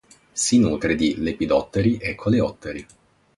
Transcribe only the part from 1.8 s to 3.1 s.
e coleotteri.